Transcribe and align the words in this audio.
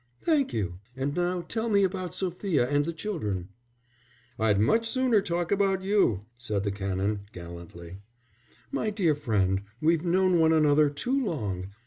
"Thank 0.23 0.51
you. 0.51 0.79
And 0.95 1.13
now 1.13 1.41
tell 1.41 1.69
me 1.69 1.83
about 1.83 2.15
Sophia 2.15 2.67
and 2.67 2.85
the 2.85 2.91
children." 2.91 3.49
"I'd 4.39 4.59
much 4.59 4.89
sooner 4.89 5.21
talk 5.21 5.51
about 5.51 5.83
you," 5.83 6.21
said 6.39 6.63
the 6.63 6.71
Canon, 6.71 7.27
gallantly. 7.31 7.99
"My 8.71 8.89
dear 8.89 9.13
friend, 9.13 9.61
we've 9.79 10.03
known 10.03 10.39
one 10.39 10.53
another 10.53 10.89
too 10.89 11.23
long. 11.23 11.67